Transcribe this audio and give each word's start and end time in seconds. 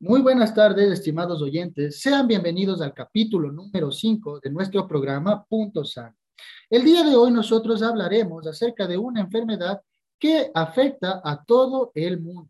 Muy 0.00 0.20
buenas 0.22 0.54
tardes, 0.54 0.92
estimados 0.92 1.42
oyentes. 1.42 2.00
Sean 2.00 2.28
bienvenidos 2.28 2.80
al 2.82 2.94
capítulo 2.94 3.50
número 3.50 3.90
5 3.90 4.38
de 4.38 4.48
nuestro 4.48 4.86
programa 4.86 5.44
Punto 5.44 5.84
San. 5.84 6.14
El 6.70 6.84
día 6.84 7.02
de 7.02 7.16
hoy 7.16 7.32
nosotros 7.32 7.82
hablaremos 7.82 8.46
acerca 8.46 8.86
de 8.86 8.96
una 8.96 9.22
enfermedad 9.22 9.82
que 10.16 10.52
afecta 10.54 11.20
a 11.24 11.42
todo 11.44 11.90
el 11.96 12.20
mundo. 12.20 12.48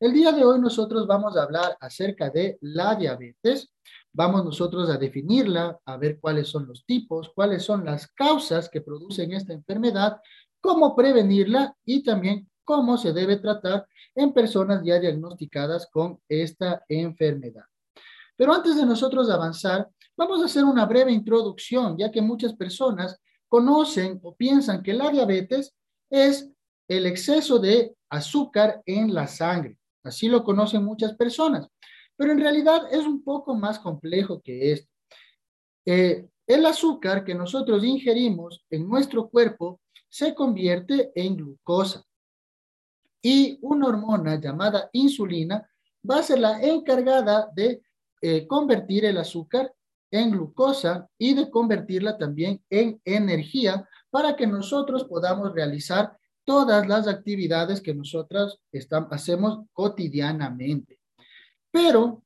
El 0.00 0.14
día 0.14 0.32
de 0.32 0.42
hoy 0.42 0.58
nosotros 0.58 1.06
vamos 1.06 1.36
a 1.36 1.42
hablar 1.42 1.76
acerca 1.80 2.30
de 2.30 2.56
la 2.62 2.94
diabetes. 2.94 3.70
Vamos 4.10 4.42
nosotros 4.42 4.88
a 4.88 4.96
definirla, 4.96 5.78
a 5.84 5.98
ver 5.98 6.18
cuáles 6.18 6.48
son 6.48 6.66
los 6.66 6.86
tipos, 6.86 7.30
cuáles 7.34 7.62
son 7.62 7.84
las 7.84 8.06
causas 8.06 8.70
que 8.70 8.80
producen 8.80 9.34
esta 9.34 9.52
enfermedad, 9.52 10.16
cómo 10.62 10.96
prevenirla 10.96 11.76
y 11.84 12.02
también 12.02 12.48
cómo 12.66 12.98
se 12.98 13.14
debe 13.14 13.36
tratar 13.36 13.86
en 14.14 14.34
personas 14.34 14.82
ya 14.84 14.98
diagnosticadas 14.98 15.88
con 15.90 16.20
esta 16.28 16.84
enfermedad. 16.88 17.64
Pero 18.36 18.52
antes 18.52 18.76
de 18.76 18.84
nosotros 18.84 19.30
avanzar, 19.30 19.88
vamos 20.16 20.42
a 20.42 20.46
hacer 20.46 20.64
una 20.64 20.84
breve 20.84 21.12
introducción, 21.12 21.96
ya 21.96 22.10
que 22.10 22.20
muchas 22.20 22.54
personas 22.54 23.18
conocen 23.48 24.18
o 24.22 24.34
piensan 24.34 24.82
que 24.82 24.92
la 24.92 25.10
diabetes 25.10 25.74
es 26.10 26.50
el 26.88 27.06
exceso 27.06 27.58
de 27.58 27.94
azúcar 28.10 28.82
en 28.84 29.14
la 29.14 29.28
sangre. 29.28 29.78
Así 30.02 30.28
lo 30.28 30.42
conocen 30.42 30.84
muchas 30.84 31.14
personas, 31.14 31.68
pero 32.16 32.32
en 32.32 32.40
realidad 32.40 32.82
es 32.90 33.04
un 33.06 33.22
poco 33.22 33.54
más 33.54 33.78
complejo 33.78 34.42
que 34.42 34.72
esto. 34.72 34.90
Eh, 35.86 36.28
el 36.48 36.66
azúcar 36.66 37.24
que 37.24 37.34
nosotros 37.34 37.84
ingerimos 37.84 38.64
en 38.70 38.88
nuestro 38.88 39.28
cuerpo 39.28 39.80
se 40.08 40.34
convierte 40.34 41.12
en 41.14 41.36
glucosa 41.36 42.04
y 43.28 43.58
una 43.60 43.88
hormona 43.88 44.38
llamada 44.40 44.88
insulina 44.92 45.68
va 46.08 46.20
a 46.20 46.22
ser 46.22 46.38
la 46.38 46.62
encargada 46.62 47.50
de 47.52 47.82
eh, 48.22 48.46
convertir 48.46 49.04
el 49.04 49.18
azúcar 49.18 49.74
en 50.12 50.30
glucosa 50.30 51.08
y 51.18 51.34
de 51.34 51.50
convertirla 51.50 52.16
también 52.18 52.62
en 52.70 53.00
energía 53.04 53.88
para 54.10 54.36
que 54.36 54.46
nosotros 54.46 55.06
podamos 55.06 55.52
realizar 55.52 56.16
todas 56.44 56.86
las 56.86 57.08
actividades 57.08 57.80
que 57.80 57.96
nosotros 57.96 58.60
hacemos 59.10 59.66
cotidianamente. 59.72 61.00
Pero 61.72 62.22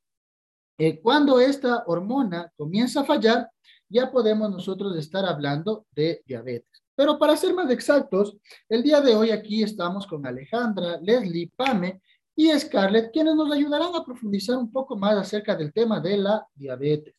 eh, 0.77 1.01
cuando 1.01 1.39
esta 1.39 1.83
hormona 1.87 2.53
comienza 2.55 3.01
a 3.01 3.05
fallar, 3.05 3.49
ya 3.89 4.11
podemos 4.11 4.51
nosotros 4.51 4.95
estar 4.95 5.25
hablando 5.25 5.87
de 5.95 6.21
diabetes. 6.27 6.83
Pero 7.01 7.17
para 7.17 7.35
ser 7.35 7.55
más 7.55 7.67
exactos, 7.71 8.37
el 8.69 8.83
día 8.83 9.01
de 9.01 9.15
hoy 9.15 9.31
aquí 9.31 9.63
estamos 9.63 10.05
con 10.05 10.23
Alejandra, 10.23 10.99
Leslie, 11.01 11.51
Pame 11.55 11.99
y 12.35 12.51
Scarlett, 12.51 13.11
quienes 13.11 13.33
nos 13.33 13.51
ayudarán 13.51 13.95
a 13.95 14.05
profundizar 14.05 14.55
un 14.55 14.71
poco 14.71 14.95
más 14.95 15.17
acerca 15.17 15.55
del 15.55 15.73
tema 15.73 15.99
de 15.99 16.17
la 16.17 16.45
diabetes. 16.53 17.15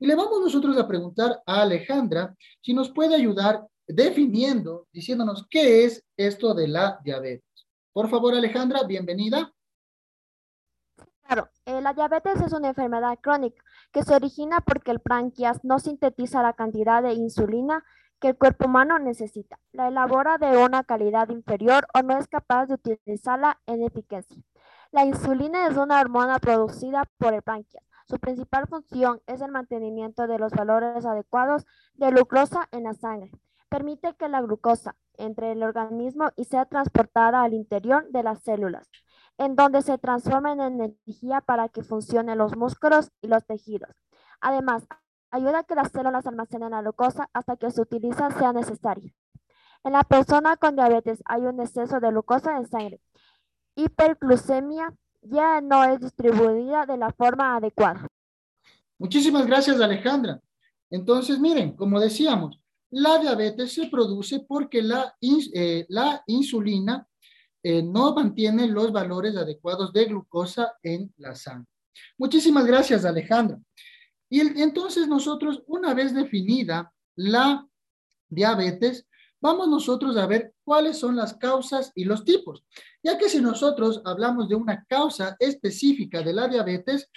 Y 0.00 0.08
le 0.08 0.16
vamos 0.16 0.40
nosotros 0.40 0.76
a 0.76 0.88
preguntar 0.88 1.40
a 1.46 1.62
Alejandra 1.62 2.34
si 2.60 2.74
nos 2.74 2.90
puede 2.90 3.14
ayudar 3.14 3.64
definiendo, 3.86 4.88
diciéndonos 4.92 5.46
qué 5.48 5.84
es 5.84 6.04
esto 6.16 6.52
de 6.52 6.66
la 6.66 6.98
diabetes. 7.04 7.68
Por 7.92 8.10
favor, 8.10 8.34
Alejandra, 8.34 8.82
bienvenida. 8.82 9.54
Claro, 11.24 11.48
eh, 11.64 11.80
la 11.80 11.94
diabetes 11.94 12.40
es 12.40 12.52
una 12.52 12.70
enfermedad 12.70 13.16
crónica 13.22 13.62
que 13.92 14.02
se 14.02 14.16
origina 14.16 14.62
porque 14.62 14.90
el 14.90 14.98
páncreas 14.98 15.62
no 15.62 15.78
sintetiza 15.78 16.42
la 16.42 16.54
cantidad 16.54 17.04
de 17.04 17.12
insulina 17.12 17.84
que 18.22 18.28
el 18.28 18.38
cuerpo 18.38 18.66
humano 18.66 19.00
necesita. 19.00 19.58
La 19.72 19.88
elabora 19.88 20.38
de 20.38 20.56
una 20.56 20.84
calidad 20.84 21.28
inferior 21.30 21.88
o 21.92 22.02
no 22.02 22.16
es 22.16 22.28
capaz 22.28 22.66
de 22.66 22.74
utilizarla 22.74 23.60
en 23.66 23.82
eficacia. 23.82 24.40
La 24.92 25.04
insulina 25.04 25.66
es 25.66 25.76
una 25.76 26.00
hormona 26.00 26.38
producida 26.38 27.02
por 27.18 27.34
el 27.34 27.42
páncreas. 27.42 27.84
Su 28.06 28.20
principal 28.20 28.68
función 28.68 29.20
es 29.26 29.40
el 29.40 29.50
mantenimiento 29.50 30.28
de 30.28 30.38
los 30.38 30.52
valores 30.52 31.04
adecuados 31.04 31.66
de 31.94 32.10
glucosa 32.12 32.68
en 32.70 32.84
la 32.84 32.94
sangre. 32.94 33.32
Permite 33.68 34.14
que 34.14 34.28
la 34.28 34.40
glucosa 34.40 34.94
entre 35.14 35.50
el 35.50 35.64
organismo 35.64 36.30
y 36.36 36.44
sea 36.44 36.66
transportada 36.66 37.42
al 37.42 37.54
interior 37.54 38.08
de 38.10 38.22
las 38.22 38.40
células, 38.44 38.88
en 39.36 39.56
donde 39.56 39.82
se 39.82 39.98
transforma 39.98 40.52
en 40.52 40.60
energía 40.60 41.40
para 41.40 41.68
que 41.68 41.82
funcionen 41.82 42.38
los 42.38 42.56
músculos 42.56 43.10
y 43.20 43.26
los 43.26 43.44
tejidos. 43.44 43.90
Además, 44.40 44.86
Ayuda 45.32 45.60
a 45.60 45.64
que 45.64 45.74
las 45.74 45.90
células 45.90 46.26
almacenen 46.26 46.72
la 46.72 46.82
glucosa 46.82 47.30
hasta 47.32 47.56
que 47.56 47.70
su 47.70 47.80
utiliza 47.80 48.30
sea 48.38 48.52
necesaria. 48.52 49.12
En 49.82 49.94
la 49.94 50.04
persona 50.04 50.56
con 50.58 50.76
diabetes 50.76 51.22
hay 51.24 51.40
un 51.40 51.58
exceso 51.58 52.00
de 52.00 52.10
glucosa 52.10 52.58
en 52.58 52.68
sangre. 52.68 53.00
Hiperglucemia 53.74 54.94
ya 55.22 55.62
no 55.62 55.84
es 55.84 56.00
distribuida 56.00 56.84
de 56.84 56.98
la 56.98 57.10
forma 57.12 57.56
adecuada. 57.56 58.06
Muchísimas 58.98 59.46
gracias, 59.46 59.80
Alejandra. 59.80 60.38
Entonces, 60.90 61.40
miren, 61.40 61.74
como 61.76 61.98
decíamos, 61.98 62.60
la 62.90 63.18
diabetes 63.18 63.72
se 63.72 63.86
produce 63.86 64.44
porque 64.46 64.82
la, 64.82 65.16
eh, 65.22 65.86
la 65.88 66.22
insulina 66.26 67.08
eh, 67.62 67.82
no 67.82 68.14
mantiene 68.14 68.68
los 68.68 68.92
valores 68.92 69.34
adecuados 69.34 69.94
de 69.94 70.04
glucosa 70.04 70.74
en 70.82 71.10
la 71.16 71.34
sangre. 71.34 71.72
Muchísimas 72.18 72.66
gracias, 72.66 73.06
Alejandra. 73.06 73.58
Y 74.32 74.40
entonces 74.62 75.08
nosotros, 75.08 75.62
una 75.66 75.92
vez 75.92 76.14
definida 76.14 76.90
la 77.16 77.68
diabetes, 78.30 79.06
vamos 79.42 79.68
nosotros 79.68 80.16
a 80.16 80.26
ver 80.26 80.54
cuáles 80.64 80.96
son 80.96 81.16
las 81.16 81.34
causas 81.34 81.92
y 81.94 82.04
los 82.04 82.24
tipos. 82.24 82.64
Ya 83.02 83.18
que 83.18 83.28
si 83.28 83.42
nosotros 83.42 84.00
hablamos 84.06 84.48
de 84.48 84.54
una 84.54 84.86
causa 84.86 85.36
específica 85.38 86.22
de 86.22 86.32
la 86.32 86.48
diabetes, 86.48 87.10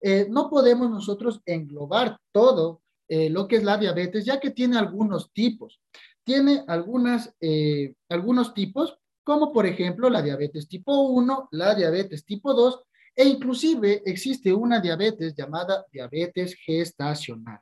eh, 0.00 0.26
no 0.30 0.48
podemos 0.48 0.88
nosotros 0.88 1.42
englobar 1.44 2.18
todo 2.32 2.80
eh, 3.06 3.28
lo 3.28 3.46
que 3.46 3.56
es 3.56 3.64
la 3.64 3.76
diabetes, 3.76 4.24
ya 4.24 4.40
que 4.40 4.48
tiene 4.48 4.78
algunos 4.78 5.30
tipos. 5.34 5.78
Tiene 6.24 6.64
algunas, 6.68 7.34
eh, 7.42 7.96
algunos 8.08 8.54
tipos, 8.54 8.96
como 9.22 9.52
por 9.52 9.66
ejemplo 9.66 10.08
la 10.08 10.22
diabetes 10.22 10.68
tipo 10.68 11.02
1, 11.02 11.50
la 11.50 11.74
diabetes 11.74 12.24
tipo 12.24 12.54
2 12.54 12.82
e 13.14 13.24
inclusive 13.24 14.02
existe 14.04 14.52
una 14.52 14.80
diabetes 14.80 15.34
llamada 15.34 15.84
diabetes 15.92 16.54
gestacional. 16.54 17.60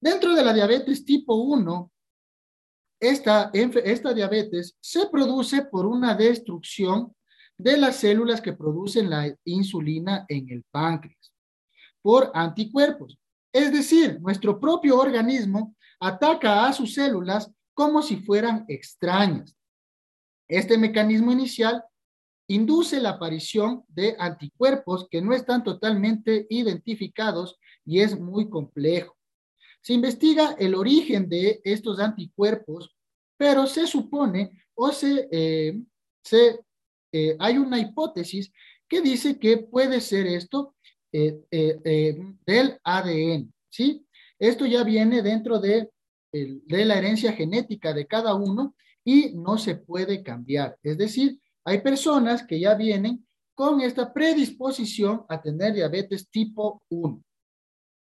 Dentro 0.00 0.34
de 0.34 0.44
la 0.44 0.52
diabetes 0.52 1.04
tipo 1.04 1.34
1, 1.34 1.90
esta, 3.00 3.50
esta 3.52 4.14
diabetes 4.14 4.76
se 4.80 5.06
produce 5.06 5.62
por 5.62 5.86
una 5.86 6.14
destrucción 6.14 7.14
de 7.56 7.76
las 7.76 7.96
células 7.96 8.40
que 8.40 8.52
producen 8.52 9.10
la 9.10 9.34
insulina 9.44 10.24
en 10.28 10.48
el 10.50 10.64
páncreas 10.70 11.32
por 12.02 12.30
anticuerpos. 12.34 13.18
Es 13.52 13.72
decir, 13.72 14.20
nuestro 14.20 14.58
propio 14.58 14.98
organismo 14.98 15.76
ataca 16.00 16.66
a 16.66 16.72
sus 16.72 16.94
células 16.94 17.50
como 17.74 18.02
si 18.02 18.16
fueran 18.16 18.64
extrañas. 18.68 19.56
Este 20.48 20.76
mecanismo 20.76 21.30
inicial 21.32 21.84
induce 22.48 23.00
la 23.00 23.10
aparición 23.10 23.84
de 23.88 24.16
anticuerpos 24.18 25.06
que 25.10 25.22
no 25.22 25.32
están 25.32 25.64
totalmente 25.64 26.46
identificados 26.50 27.58
y 27.84 28.00
es 28.00 28.18
muy 28.18 28.48
complejo. 28.48 29.16
Se 29.80 29.92
investiga 29.92 30.54
el 30.58 30.74
origen 30.74 31.28
de 31.28 31.60
estos 31.64 31.98
anticuerpos, 31.98 32.94
pero 33.36 33.66
se 33.66 33.86
supone 33.86 34.62
o 34.74 34.92
se, 34.92 35.28
eh, 35.30 35.80
eh, 37.12 37.36
hay 37.38 37.58
una 37.58 37.78
hipótesis 37.78 38.52
que 38.88 39.00
dice 39.00 39.38
que 39.38 39.58
puede 39.58 40.00
ser 40.00 40.26
esto 40.26 40.74
eh, 41.12 41.40
del 42.46 42.78
ADN, 42.84 43.52
¿sí? 43.68 44.06
Esto 44.38 44.66
ya 44.66 44.82
viene 44.82 45.22
dentro 45.22 45.58
de, 45.58 45.90
de 46.32 46.84
la 46.84 46.98
herencia 46.98 47.32
genética 47.32 47.92
de 47.92 48.06
cada 48.06 48.34
uno 48.34 48.74
y 49.04 49.34
no 49.34 49.58
se 49.58 49.74
puede 49.76 50.22
cambiar. 50.22 50.78
Es 50.82 50.96
decir, 50.96 51.41
hay 51.64 51.80
personas 51.80 52.46
que 52.46 52.58
ya 52.60 52.74
vienen 52.74 53.26
con 53.54 53.80
esta 53.80 54.12
predisposición 54.12 55.24
a 55.28 55.40
tener 55.40 55.74
diabetes 55.74 56.28
tipo 56.30 56.82
1. 56.88 57.22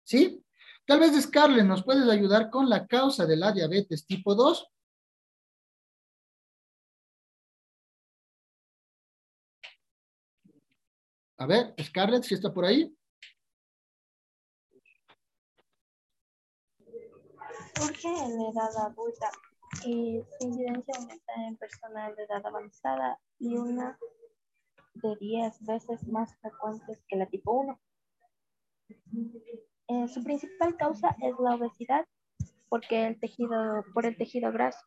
¿Sí? 0.04 0.44
Tal 0.86 1.00
vez, 1.00 1.22
Scarlett, 1.22 1.66
¿nos 1.66 1.84
puedes 1.84 2.10
ayudar 2.10 2.50
con 2.50 2.69
la 2.69 2.88
causa 2.88 3.25
de 3.25 3.38
la 3.38 3.51
diabetes 3.51 4.06
tipo 4.06 4.36
2? 4.36 4.68
A 11.38 11.45
ver, 11.45 11.74
Scarlett, 11.81 12.24
si 12.24 12.34
está 12.34 12.54
por 12.54 12.66
ahí. 12.66 12.94
Surge 17.75 18.07
en 18.07 18.42
edad 18.42 18.78
adulta 18.88 19.31
y 19.86 20.19
en 21.50 21.57
personas 21.57 22.16
de 22.16 22.24
edad 22.24 22.46
avanzada 22.46 23.19
y 23.40 23.57
una 23.57 23.98
de 24.94 25.16
10 25.19 25.66
veces 25.66 26.07
más 26.07 26.36
frecuentes 26.40 27.04
que 27.07 27.18
la 27.18 27.25
tipo 27.28 27.51
1. 27.51 27.80
Eh, 29.88 30.07
su 30.07 30.24
principal 30.24 30.78
causa 30.78 31.16
es 31.22 31.34
la 31.40 31.56
obesidad 31.56 32.06
porque 32.69 33.07
el 33.07 33.19
tejido, 33.19 33.84
por 33.94 34.06
el 34.06 34.16
tejido 34.16 34.51
graso. 34.51 34.80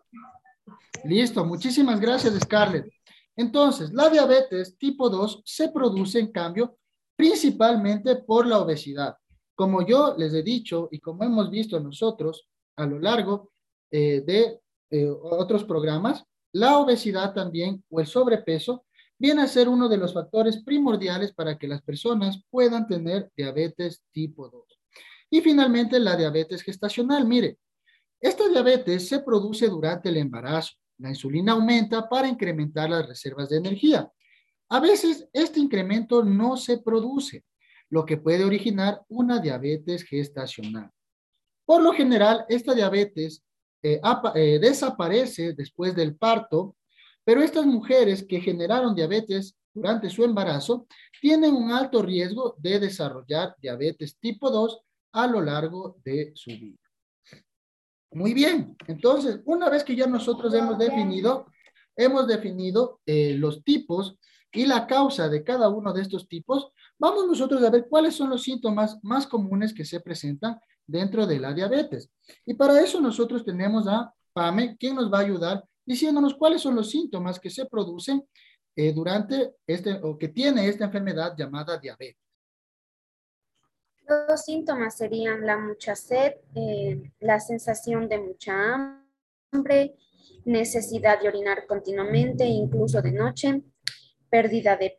Listo, 1.05 1.45
muchísimas 1.45 2.01
gracias 2.01 2.39
Scarlett. 2.41 2.87
Entonces, 3.35 3.93
la 3.93 4.09
diabetes 4.09 4.79
tipo 4.79 5.09
2 5.11 5.43
se 5.45 5.71
produce 5.71 6.21
en 6.21 6.31
cambio 6.31 6.79
principalmente 7.17 8.17
por 8.17 8.47
la 8.47 8.61
obesidad. 8.61 9.17
Como 9.55 9.85
yo 9.85 10.15
les 10.17 10.33
he 10.35 10.43
dicho 10.43 10.89
y 10.93 11.01
como 11.01 11.25
hemos 11.25 11.51
visto 11.51 11.79
nosotros 11.81 12.49
a 12.77 12.87
lo 12.87 12.99
largo 12.99 13.53
eh, 13.91 14.23
de 14.25 14.61
eh, 14.91 15.09
otros 15.09 15.65
programas, 15.65 16.25
la 16.53 16.79
obesidad 16.79 17.33
también 17.33 17.83
o 17.91 18.01
el 18.01 18.07
sobrepeso 18.07 18.85
viene 19.19 19.43
a 19.43 19.47
ser 19.47 19.69
uno 19.69 19.89
de 19.89 19.97
los 19.97 20.15
factores 20.15 20.63
primordiales 20.63 21.33
para 21.33 21.57
que 21.57 21.69
las 21.69 21.83
personas 21.83 22.43
puedan 22.51 22.87
tener 22.87 23.31
diabetes 23.37 24.03
tipo 24.13 24.49
2. 24.49 24.65
Y 25.31 25.41
finalmente 25.41 25.99
la 25.99 26.17
diabetes 26.17 26.63
gestacional. 26.63 27.27
Mire, 27.27 27.59
esta 28.21 28.49
diabetes 28.49 29.09
se 29.09 29.21
produce 29.21 29.69
durante 29.69 30.09
el 30.09 30.17
embarazo. 30.17 30.75
La 30.99 31.09
insulina 31.09 31.53
aumenta 31.53 32.09
para 32.09 32.29
incrementar 32.29 32.91
las 32.91 33.07
reservas 33.07 33.49
de 33.49 33.57
energía. 33.57 34.11
A 34.69 34.81
veces 34.81 35.29
este 35.33 35.61
incremento 35.61 36.23
no 36.23 36.57
se 36.57 36.79
produce, 36.79 37.45
lo 37.89 38.05
que 38.07 38.17
puede 38.17 38.45
originar 38.45 39.03
una 39.09 39.39
diabetes 39.39 40.03
gestacional. 40.03 40.91
Por 41.65 41.83
lo 41.83 41.93
general, 41.93 42.45
esta 42.49 42.75
diabetes 42.75 43.45
eh, 43.83 44.01
eh, 44.35 44.59
desaparece 44.61 45.55
después 45.55 45.95
del 45.95 46.17
parto, 46.17 46.77
pero 47.25 47.43
estas 47.43 47.67
mujeres 47.67 48.25
que 48.29 48.41
generaron 48.41 48.95
diabetes 48.95 49.57
durante 49.75 50.11
su 50.11 50.25
embarazo 50.25 50.87
tienen 51.21 51.55
un 51.55 51.73
alto 51.73 52.03
riesgo 52.03 52.55
de 52.59 52.79
desarrollar 52.79 53.57
diabetes 53.61 54.17
tipo 54.19 54.51
2 54.51 54.81
a 55.13 55.27
lo 55.27 55.41
largo 55.41 55.97
de 56.05 56.33
su 56.35 56.51
vida. 56.51 56.79
Muy 58.13 58.35
bien, 58.35 58.77
entonces, 58.87 59.41
una 59.47 59.71
vez 59.71 59.85
que 59.85 59.97
ya 59.97 60.07
nosotros 60.07 60.53
hemos 60.53 60.79
definido, 60.79 61.47
hemos 61.97 62.27
definido 62.27 63.01
eh, 63.07 63.35
los 63.39 63.65
tipos 63.65 64.19
y 64.53 64.67
la 64.67 64.87
causa 64.87 65.31
de 65.31 65.43
cada 65.43 65.71
uno 65.71 65.95
de 65.95 66.03
estos 66.03 66.29
tipos, 66.29 66.73
vamos 66.99 67.27
nosotros 67.27 67.63
a 67.63 67.71
ver 67.71 67.87
cuáles 67.89 68.15
son 68.15 68.29
los 68.29 68.43
síntomas 68.43 68.99
más 69.03 69.27
comunes 69.27 69.73
que 69.73 69.87
se 69.87 70.01
presentan 70.01 70.61
dentro 70.93 71.27
de 71.27 71.41
la 71.41 71.53
diabetes. 71.53 72.11
Y 72.47 72.55
para 72.55 72.81
eso 72.81 73.01
nosotros 73.01 73.45
tenemos 73.45 73.89
a 73.89 74.13
Pame, 74.33 74.77
quien 74.77 74.95
nos 74.95 75.13
va 75.13 75.19
a 75.19 75.23
ayudar 75.23 75.65
diciéndonos 75.85 76.35
cuáles 76.35 76.63
son 76.63 76.77
los 76.77 76.91
síntomas 76.91 77.41
que 77.41 77.51
se 77.51 77.67
producen 77.67 78.25
eh, 78.77 78.93
durante 78.93 79.55
este 79.67 79.95
o 80.03 80.17
que 80.17 80.29
tiene 80.29 80.69
esta 80.69 80.85
enfermedad 80.85 81.35
llamada 81.37 81.79
diabetes. 81.79 82.17
Los 84.29 84.43
síntomas 84.43 84.97
serían 84.97 85.47
la 85.47 85.59
mucha 85.59 85.95
sed, 85.95 86.35
eh, 86.55 87.13
la 87.21 87.41
sensación 87.41 88.09
de 88.09 88.19
mucha 88.19 89.01
hambre, 89.51 89.97
necesidad 90.45 91.21
de 91.21 91.29
orinar 91.29 91.67
continuamente, 91.67 92.45
incluso 92.45 93.01
de 93.01 93.13
noche, 93.13 93.63
pérdida 94.29 94.77
de 94.77 94.99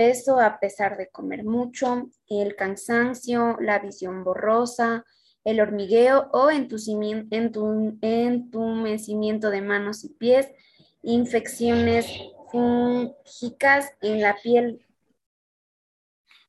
peso 0.00 0.40
a 0.40 0.58
pesar 0.58 0.96
de 0.96 1.10
comer 1.10 1.44
mucho, 1.44 2.08
el 2.26 2.56
cansancio, 2.56 3.58
la 3.60 3.80
visión 3.80 4.24
borrosa, 4.24 5.04
el 5.44 5.60
hormigueo 5.60 6.30
o 6.32 6.50
entumecimiento 6.50 7.60
de 9.50 9.60
manos 9.60 10.02
y 10.04 10.08
pies, 10.14 10.48
infecciones 11.02 12.06
fúngicas 12.50 13.92
en 14.00 14.22
la 14.22 14.38
piel. 14.42 14.86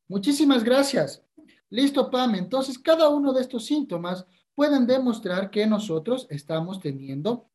Muchísimas 0.08 0.64
gracias. 0.64 1.22
Listo, 1.70 2.10
Pam. 2.10 2.36
Entonces, 2.36 2.80
cada 2.80 3.10
uno 3.10 3.34
de 3.34 3.42
estos 3.42 3.66
síntomas 3.66 4.26
pueden 4.56 4.88
demostrar 4.88 5.52
que 5.52 5.68
nosotros 5.68 6.26
estamos 6.30 6.80
teniendo, 6.80 7.50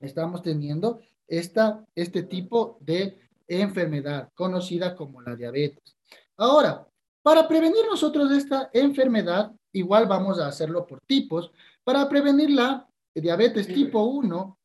estamos 0.00 0.42
teniendo 0.42 1.00
esta, 1.28 1.86
este 1.94 2.24
tipo 2.24 2.78
de 2.80 3.21
enfermedad 3.48 4.30
conocida 4.34 4.94
como 4.94 5.20
la 5.22 5.36
diabetes. 5.36 5.96
Ahora, 6.36 6.86
para 7.22 7.46
prevenir 7.46 7.84
nosotros 7.88 8.30
esta 8.32 8.70
enfermedad, 8.72 9.52
igual 9.72 10.06
vamos 10.06 10.40
a 10.40 10.48
hacerlo 10.48 10.86
por 10.86 11.00
tipos. 11.06 11.52
Para 11.84 12.08
prevenir 12.08 12.50
la 12.50 12.88
diabetes 13.14 13.66
tipo 13.66 14.02
1, 14.04 14.58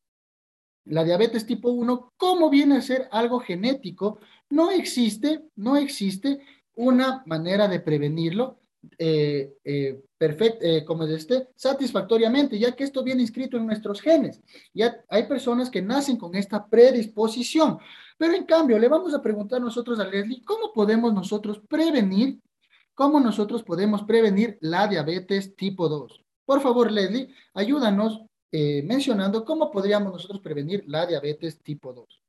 la 0.86 1.04
diabetes 1.04 1.46
tipo 1.46 1.70
1, 1.70 2.12
¿cómo 2.16 2.50
viene 2.50 2.76
a 2.76 2.82
ser 2.82 3.08
algo 3.12 3.40
genético? 3.40 4.18
No 4.50 4.70
existe, 4.70 5.44
no 5.56 5.76
existe 5.76 6.40
una 6.74 7.22
manera 7.26 7.68
de 7.68 7.80
prevenirlo 7.80 8.58
eh, 8.98 9.54
eh, 9.64 10.00
eh, 10.20 10.84
como 10.84 11.04
es 11.04 11.10
este, 11.10 11.48
satisfactoriamente, 11.54 12.58
ya 12.58 12.74
que 12.74 12.84
esto 12.84 13.02
viene 13.02 13.22
inscrito 13.22 13.56
en 13.56 13.66
nuestros 13.66 14.00
genes. 14.00 14.40
Ya 14.74 15.04
hay 15.08 15.26
personas 15.26 15.70
que 15.70 15.82
nacen 15.82 16.16
con 16.16 16.34
esta 16.34 16.66
predisposición. 16.66 17.78
Pero 18.16 18.34
en 18.34 18.44
cambio, 18.44 18.78
le 18.78 18.88
vamos 18.88 19.14
a 19.14 19.22
preguntar 19.22 19.60
nosotros 19.60 20.00
a 20.00 20.04
Leslie, 20.04 20.42
¿cómo 20.44 20.72
podemos 20.72 21.14
nosotros 21.14 21.60
prevenir, 21.68 22.40
cómo 22.94 23.20
nosotros 23.20 23.62
podemos 23.62 24.02
prevenir 24.02 24.58
la 24.60 24.88
diabetes 24.88 25.54
tipo 25.54 25.88
2? 25.88 26.24
Por 26.44 26.60
favor, 26.60 26.90
Leslie, 26.90 27.32
ayúdanos 27.54 28.22
eh, 28.50 28.82
mencionando 28.82 29.44
cómo 29.44 29.70
podríamos 29.70 30.12
nosotros 30.12 30.40
prevenir 30.40 30.82
la 30.86 31.06
diabetes 31.06 31.62
tipo 31.62 31.92
2. 31.92 32.22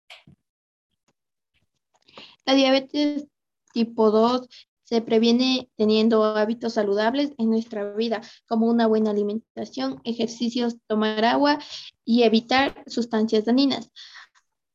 La 2.46 2.54
diabetes 2.54 3.28
tipo 3.74 4.12
2 4.12 4.69
se 4.90 5.02
previene 5.04 5.70
teniendo 5.76 6.24
hábitos 6.24 6.74
saludables 6.74 7.32
en 7.38 7.52
nuestra 7.52 7.94
vida, 7.94 8.22
como 8.48 8.66
una 8.66 8.88
buena 8.88 9.12
alimentación, 9.12 10.02
ejercicios, 10.04 10.78
tomar 10.88 11.24
agua 11.26 11.60
y 12.04 12.24
evitar 12.24 12.84
sustancias 12.88 13.46
dañinas 13.46 13.92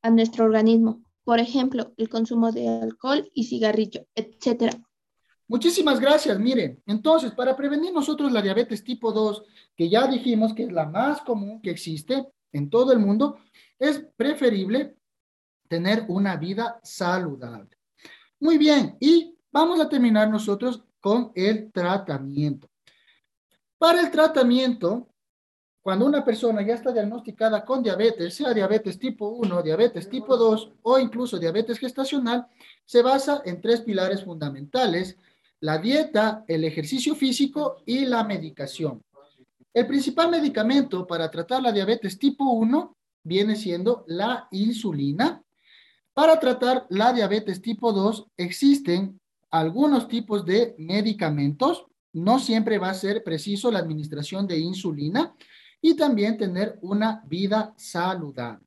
a 0.02 0.10
nuestro 0.10 0.44
organismo. 0.44 1.02
Por 1.24 1.40
ejemplo, 1.40 1.94
el 1.96 2.08
consumo 2.08 2.52
de 2.52 2.68
alcohol 2.68 3.28
y 3.34 3.42
cigarrillo, 3.42 4.06
etcétera. 4.14 4.80
Muchísimas 5.48 5.98
gracias. 5.98 6.38
Miren, 6.38 6.80
entonces, 6.86 7.32
para 7.32 7.56
prevenir 7.56 7.92
nosotros 7.92 8.30
la 8.30 8.40
diabetes 8.40 8.84
tipo 8.84 9.10
2, 9.10 9.42
que 9.74 9.88
ya 9.88 10.06
dijimos 10.06 10.54
que 10.54 10.62
es 10.62 10.72
la 10.72 10.86
más 10.86 11.22
común 11.22 11.60
que 11.60 11.70
existe 11.70 12.24
en 12.52 12.70
todo 12.70 12.92
el 12.92 13.00
mundo, 13.00 13.38
es 13.80 14.06
preferible 14.16 14.96
tener 15.66 16.04
una 16.06 16.36
vida 16.36 16.78
saludable. 16.84 17.76
Muy 18.38 18.58
bien, 18.58 18.96
y 19.00 19.33
vamos 19.54 19.78
a 19.78 19.88
terminar 19.88 20.28
nosotros 20.28 20.82
con 20.98 21.30
el 21.36 21.70
tratamiento. 21.70 22.68
Para 23.78 24.00
el 24.00 24.10
tratamiento, 24.10 25.06
cuando 25.80 26.06
una 26.06 26.24
persona 26.24 26.60
ya 26.62 26.74
está 26.74 26.90
diagnosticada 26.90 27.64
con 27.64 27.80
diabetes, 27.80 28.34
sea 28.34 28.52
diabetes 28.52 28.98
tipo 28.98 29.28
1, 29.28 29.62
diabetes 29.62 30.08
tipo 30.08 30.36
2 30.36 30.72
o 30.82 30.98
incluso 30.98 31.38
diabetes 31.38 31.78
gestacional, 31.78 32.48
se 32.84 33.00
basa 33.00 33.42
en 33.44 33.60
tres 33.60 33.82
pilares 33.82 34.24
fundamentales, 34.24 35.16
la 35.60 35.78
dieta, 35.78 36.44
el 36.48 36.64
ejercicio 36.64 37.14
físico 37.14 37.76
y 37.86 38.06
la 38.06 38.24
medicación. 38.24 39.04
El 39.72 39.86
principal 39.86 40.32
medicamento 40.32 41.06
para 41.06 41.30
tratar 41.30 41.62
la 41.62 41.70
diabetes 41.70 42.18
tipo 42.18 42.44
1 42.44 42.96
viene 43.22 43.54
siendo 43.54 44.04
la 44.08 44.48
insulina. 44.50 45.44
Para 46.12 46.40
tratar 46.40 46.86
la 46.90 47.12
diabetes 47.12 47.62
tipo 47.62 47.92
2 47.92 48.26
existen 48.36 49.20
algunos 49.54 50.08
tipos 50.08 50.44
de 50.44 50.74
medicamentos. 50.78 51.86
No 52.12 52.40
siempre 52.40 52.78
va 52.78 52.90
a 52.90 52.94
ser 52.94 53.22
preciso 53.22 53.70
la 53.70 53.78
administración 53.78 54.48
de 54.48 54.58
insulina 54.58 55.34
y 55.80 55.94
también 55.94 56.36
tener 56.36 56.78
una 56.82 57.22
vida 57.26 57.72
saludable. 57.76 58.66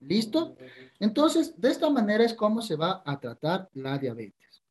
¿Listo? 0.00 0.56
Entonces, 1.00 1.60
de 1.60 1.70
esta 1.70 1.90
manera 1.90 2.24
es 2.24 2.34
como 2.34 2.62
se 2.62 2.76
va 2.76 3.02
a 3.04 3.18
tratar 3.18 3.68
la 3.72 3.98
diabetes. 3.98 4.62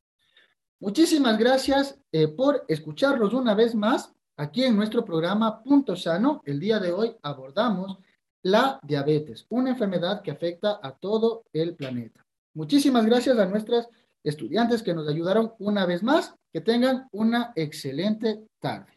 Muchísimas 0.80 1.38
gracias 1.38 2.00
eh, 2.12 2.30
por 2.30 2.64
escucharlos 2.70 3.34
una 3.34 3.54
vez 3.54 3.76
más 3.76 4.14
aquí 4.38 4.64
en 4.64 4.78
nuestro 4.78 5.04
programa 5.04 5.62
Punto 5.62 5.98
Sano. 5.98 6.42
El 6.46 6.60
día 6.60 6.80
de 6.80 6.94
hoy 6.94 7.16
abordamos 7.22 7.98
la 8.44 8.80
diabetes, 8.82 9.46
una 9.50 9.72
enfermedad 9.72 10.22
que 10.22 10.32
afecta 10.32 10.80
a 10.82 10.92
todo 10.96 11.44
el 11.52 11.76
planeta. 11.76 12.26
Muchísimas 12.54 13.06
gracias 13.06 13.38
a 13.38 13.46
nuestras 13.46 13.90
estudiantes 14.26 14.84
que 14.84 14.94
nos 14.94 15.08
ayudaron 15.08 15.54
una 15.60 15.86
vez 15.86 16.04
más. 16.04 16.34
Que 16.52 16.62
tengan 16.62 17.08
una 17.12 17.52
excelente 17.56 18.46
tarde. 18.60 18.95